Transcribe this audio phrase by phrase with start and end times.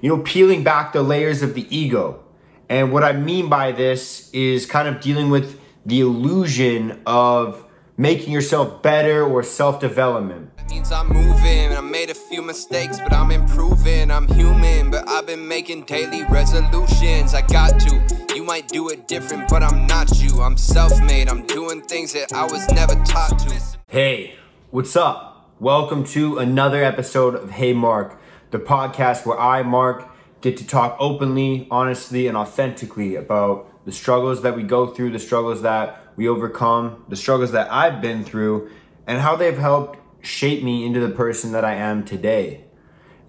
[0.00, 2.22] you know, peeling back the layers of the ego.
[2.68, 7.64] And what I mean by this is kind of dealing with the illusion of
[7.96, 10.50] making yourself better or self development.
[10.68, 11.72] Means I'm moving.
[11.72, 14.10] I made a few mistakes, but I'm improving.
[14.10, 17.32] I'm human, but I've been making daily resolutions.
[17.32, 18.34] I got to.
[18.34, 20.42] You might do it different, but I'm not you.
[20.42, 21.28] I'm self made.
[21.28, 23.60] I'm doing things that I was never taught to.
[23.88, 24.34] Hey,
[24.70, 25.50] what's up?
[25.58, 28.20] Welcome to another episode of Hey Mark,
[28.50, 30.08] the podcast where I, Mark,
[30.40, 35.18] get to talk openly, honestly, and authentically about the struggles that we go through, the
[35.18, 38.70] struggles that we overcome, the struggles that I've been through,
[39.06, 42.64] and how they've helped shape me into the person that I am today.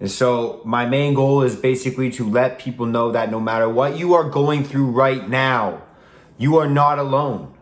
[0.00, 3.98] And so, my main goal is basically to let people know that no matter what
[3.98, 5.82] you are going through right now,
[6.38, 7.54] you are not alone.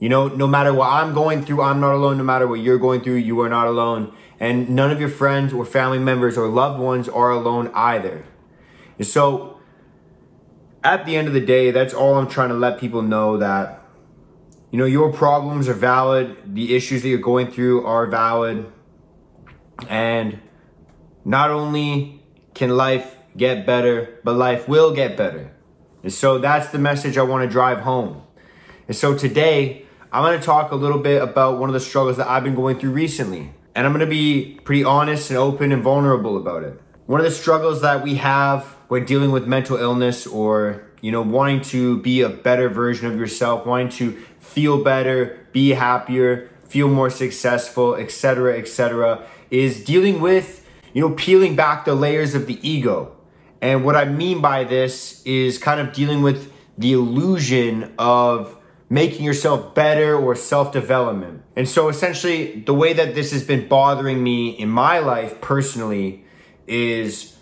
[0.00, 2.16] You know, no matter what I'm going through, I'm not alone.
[2.16, 4.12] No matter what you're going through, you are not alone.
[4.40, 8.24] And none of your friends or family members or loved ones are alone either.
[8.96, 9.60] And so,
[10.82, 13.82] at the end of the day, that's all I'm trying to let people know that,
[14.70, 18.72] you know, your problems are valid, the issues that you're going through are valid,
[19.88, 20.40] and
[21.26, 22.22] not only
[22.54, 25.52] can life get better, but life will get better.
[26.02, 28.22] And so that's the message I want to drive home.
[28.88, 32.26] And so today, I'm to talk a little bit about one of the struggles that
[32.26, 33.52] I've been going through recently.
[33.76, 36.80] And I'm to be pretty honest and open and vulnerable about it.
[37.06, 41.22] One of the struggles that we have when dealing with mental illness or, you know,
[41.22, 46.88] wanting to be a better version of yourself, wanting to feel better, be happier, feel
[46.88, 52.58] more successful, etc., etc., is dealing with, you know, peeling back the layers of the
[52.68, 53.16] ego.
[53.62, 58.56] And what I mean by this is kind of dealing with the illusion of
[58.92, 61.42] making yourself better or self development.
[61.56, 66.24] And so essentially, the way that this has been bothering me in my life personally
[66.66, 67.36] is,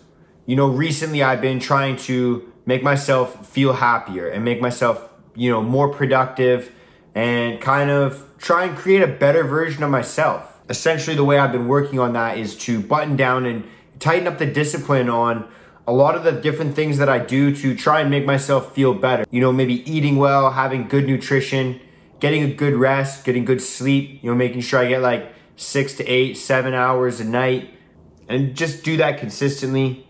[0.45, 5.51] you know, recently I've been trying to make myself feel happier and make myself, you
[5.51, 6.71] know, more productive
[7.15, 10.61] and kind of try and create a better version of myself.
[10.69, 14.37] Essentially, the way I've been working on that is to button down and tighten up
[14.37, 15.49] the discipline on
[15.89, 18.93] a lot of the different things that I do to try and make myself feel
[18.93, 19.25] better.
[19.31, 21.81] You know, maybe eating well, having good nutrition,
[22.19, 25.95] getting a good rest, getting good sleep, you know, making sure I get like six
[25.95, 27.73] to eight, seven hours a night,
[28.27, 30.07] and just do that consistently.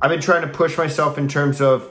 [0.00, 1.90] I've been trying to push myself in terms of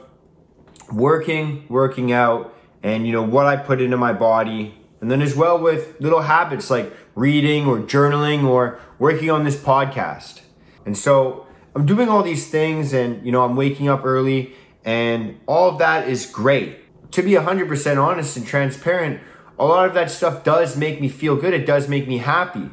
[0.90, 4.74] working, working out, and you know, what I put into my body.
[5.02, 9.58] And then as well with little habits like reading or journaling or working on this
[9.58, 10.40] podcast.
[10.86, 11.47] And so
[11.78, 15.78] I'm doing all these things and, you know, I'm waking up early and all of
[15.78, 17.12] that is great.
[17.12, 19.22] To be 100% honest and transparent,
[19.60, 21.54] a lot of that stuff does make me feel good.
[21.54, 22.72] It does make me happy.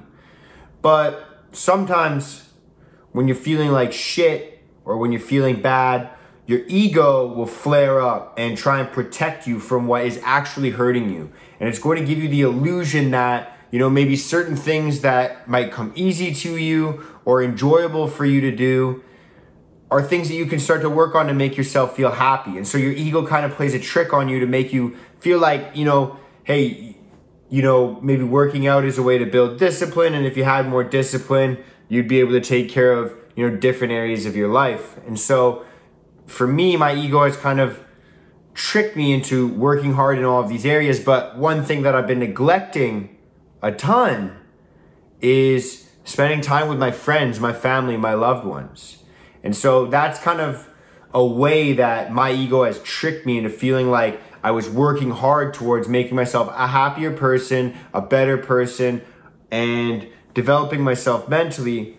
[0.81, 2.49] But sometimes
[3.13, 6.09] when you're feeling like shit or when you're feeling bad,
[6.47, 11.11] your ego will flare up and try and protect you from what is actually hurting
[11.11, 11.31] you.
[11.61, 15.49] And it's going to give you the illusion that you know, maybe certain things that
[15.49, 19.03] might come easy to you or enjoyable for you to do
[19.91, 22.57] are things that you can start to work on to make yourself feel happy.
[22.57, 25.41] And so your ego kind of plays a trick on you to make you feel
[25.41, 26.97] like, you know, hey,
[27.51, 30.15] you know, maybe working out is a way to build discipline.
[30.15, 31.59] And if you had more discipline,
[31.89, 34.99] you'd be able to take care of, you know, different areas of your life.
[35.05, 35.65] And so
[36.27, 37.81] for me, my ego has kind of
[38.55, 41.01] tricked me into working hard in all of these areas.
[41.01, 43.14] But one thing that I've been neglecting
[43.65, 44.37] a ton
[45.23, 49.03] is spending time with my friends, my family, my loved ones.
[49.43, 50.69] And so that's kind of
[51.15, 55.55] a way that my ego has tricked me into feeling like I was working hard
[55.55, 59.01] towards making myself a happier person, a better person,
[59.51, 61.97] and developing myself mentally.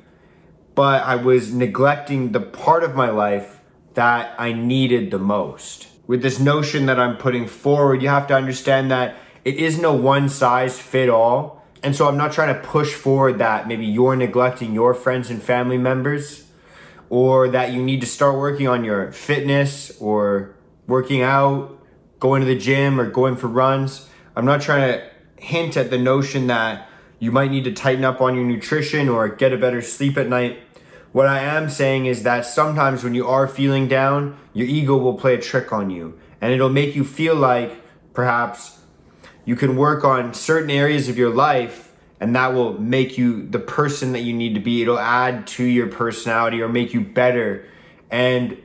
[0.75, 3.59] But I was neglecting the part of my life
[3.95, 5.87] that I needed the most.
[6.05, 9.93] With this notion that I'm putting forward, you have to understand that it is no
[9.93, 11.54] one size fit all.
[11.85, 15.39] And so I'm not trying to push forward that maybe you're neglecting your friends and
[15.39, 16.47] family members
[17.11, 20.55] or that you need to start working on your fitness or
[20.87, 21.79] working out,
[22.19, 24.09] going to the gym or going for runs.
[24.35, 26.89] I'm not trying to hint at the notion that
[27.19, 30.27] you might need to tighten up on your nutrition or get a better sleep at
[30.27, 30.57] night.
[31.11, 35.19] What I am saying is that sometimes when you are feeling down, your ego will
[35.19, 37.79] play a trick on you and it'll make you feel like
[38.15, 38.79] perhaps
[39.45, 43.59] you can work on certain areas of your life and that will make you the
[43.59, 44.81] person that you need to be.
[44.81, 47.67] It'll add to your personality or make you better.
[48.09, 48.57] And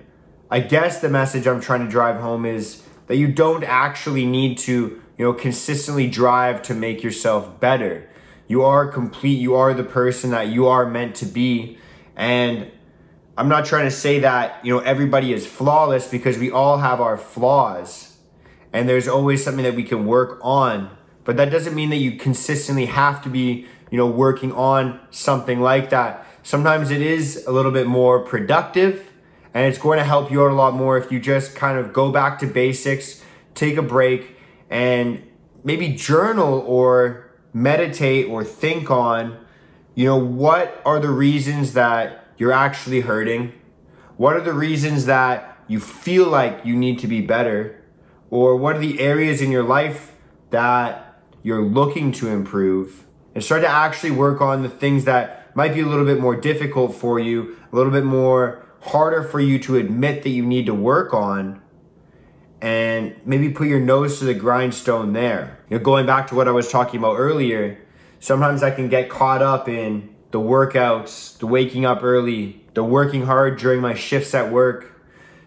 [0.50, 4.56] I guess the message I'm trying to drive home is that you don't actually need
[4.58, 8.08] to, you know, consistently drive to make yourself better.
[8.46, 11.78] You are complete, you are the person that you are meant to be.
[12.16, 12.70] And
[13.36, 17.00] I'm not trying to say that, you know, everybody is flawless because we all have
[17.00, 18.09] our flaws
[18.72, 20.90] and there's always something that we can work on.
[21.24, 25.60] But that doesn't mean that you consistently have to be, you know, working on something
[25.60, 26.26] like that.
[26.42, 29.10] Sometimes it is a little bit more productive
[29.52, 31.92] and it's going to help you out a lot more if you just kind of
[31.92, 33.22] go back to basics,
[33.54, 34.36] take a break,
[34.70, 35.22] and
[35.64, 39.36] maybe journal or meditate or think on,
[39.94, 43.52] you know, what are the reasons that you're actually hurting?
[44.16, 47.79] What are the reasons that you feel like you need to be better?
[48.30, 50.12] Or what are the areas in your life
[50.50, 53.04] that you're looking to improve?
[53.34, 56.36] And start to actually work on the things that might be a little bit more
[56.36, 60.66] difficult for you, a little bit more harder for you to admit that you need
[60.66, 61.60] to work on
[62.62, 65.58] and maybe put your nose to the grindstone there.
[65.68, 67.78] You know, going back to what I was talking about earlier,
[68.18, 73.26] sometimes I can get caught up in the workouts, the waking up early, the working
[73.26, 75.00] hard during my shifts at work.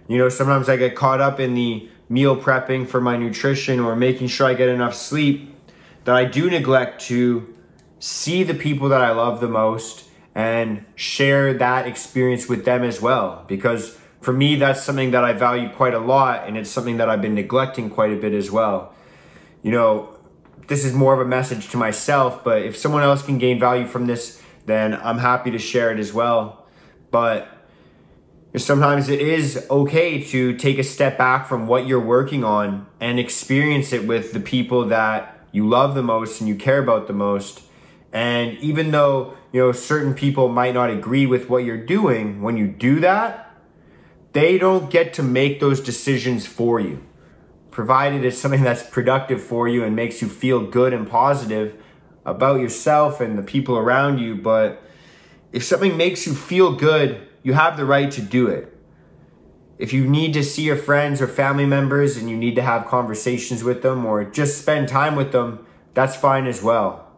[0.07, 3.95] You know, sometimes I get caught up in the meal prepping for my nutrition or
[3.95, 5.55] making sure I get enough sleep
[6.03, 7.53] that I do neglect to
[7.99, 13.01] see the people that I love the most and share that experience with them as
[13.01, 13.45] well.
[13.47, 17.09] Because for me, that's something that I value quite a lot, and it's something that
[17.09, 18.93] I've been neglecting quite a bit as well.
[19.61, 20.17] You know,
[20.67, 23.85] this is more of a message to myself, but if someone else can gain value
[23.85, 26.65] from this, then I'm happy to share it as well.
[27.11, 27.47] But
[28.61, 33.19] sometimes it is okay to take a step back from what you're working on and
[33.19, 37.13] experience it with the people that you love the most and you care about the
[37.13, 37.61] most.
[38.11, 42.57] And even though, you know, certain people might not agree with what you're doing, when
[42.57, 43.55] you do that,
[44.33, 47.03] they don't get to make those decisions for you.
[47.71, 51.81] Provided it's something that's productive for you and makes you feel good and positive
[52.23, 54.35] about yourself and the people around you.
[54.35, 54.81] But
[55.51, 58.75] if something makes you feel good, you have the right to do it.
[59.77, 62.87] If you need to see your friends or family members and you need to have
[62.87, 67.11] conversations with them or just spend time with them, that's fine as well.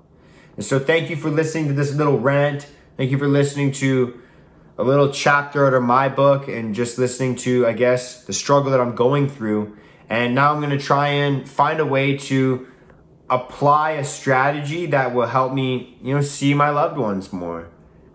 [0.56, 2.68] And so, thank you for listening to this little rant.
[2.98, 4.20] Thank you for listening to
[4.78, 8.72] a little chapter out of my book and just listening to, I guess, the struggle
[8.72, 9.78] that I'm going through.
[10.10, 12.68] And now I'm going to try and find a way to
[13.30, 17.70] apply a strategy that will help me, you know, see my loved ones more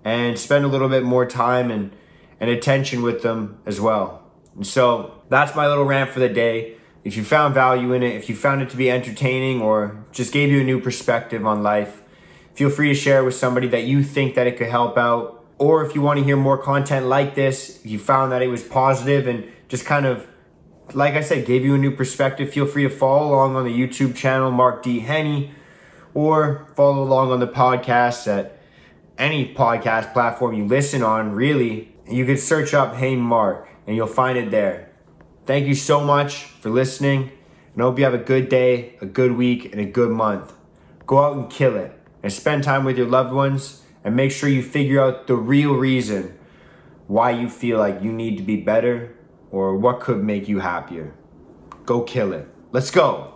[0.05, 1.93] and spend a little bit more time and,
[2.41, 4.23] and attention with them as well.
[4.57, 6.77] And so that's my little rant for the day.
[7.05, 10.33] If you found value in it, if you found it to be entertaining or just
[10.33, 12.03] gave you a new perspective on life,
[12.55, 15.45] feel free to share with somebody that you think that it could help out.
[15.59, 18.49] Or if you want to hear more content like this, if you found that it
[18.49, 20.27] was positive and just kind of
[20.95, 23.71] like I said, gave you a new perspective, feel free to follow along on the
[23.71, 25.01] YouTube channel, Mark D.
[25.01, 25.53] Henny,
[26.15, 28.59] or follow along on the podcast at
[29.19, 31.93] any podcast platform you listen on, really.
[32.11, 34.91] You could search up Hey Mark and you'll find it there.
[35.47, 37.31] Thank you so much for listening,
[37.73, 40.53] and I hope you have a good day, a good week, and a good month.
[41.07, 41.93] Go out and kill it,
[42.23, 45.75] and spend time with your loved ones, and make sure you figure out the real
[45.75, 46.37] reason
[47.07, 49.17] why you feel like you need to be better
[49.51, 51.15] or what could make you happier.
[51.85, 52.49] Go kill it.
[52.73, 53.30] Let's go.